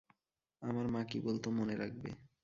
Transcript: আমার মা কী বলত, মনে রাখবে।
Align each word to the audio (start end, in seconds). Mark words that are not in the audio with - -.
আমার 0.61 0.85
মা 0.87 1.01
কী 1.03 1.17
বলত, 1.19 1.45
মনে 1.49 1.75
রাখবে। 1.75 2.09